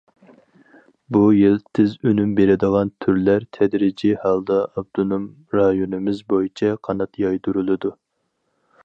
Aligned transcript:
بۇ 1.17 1.19
يىل،« 1.39 1.57
تېز 1.79 1.91
ئۈنۈم 2.11 2.31
بېرىدىغان» 2.39 2.91
تۈرلەر 3.05 3.45
تەدرىجىي 3.57 4.17
ھالدا 4.23 4.57
ئاپتونوم 4.71 5.29
رايونىمىز 5.59 6.23
بويىچە 6.35 6.73
قانات 6.89 7.25
يايدۇرۇلىدۇ. 7.27 7.97